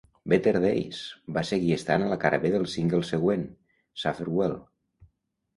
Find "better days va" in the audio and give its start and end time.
0.31-1.43